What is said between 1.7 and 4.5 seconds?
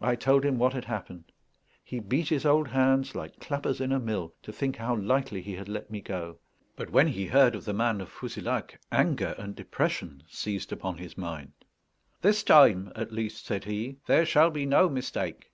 He beat his old hands like clappers in a mill,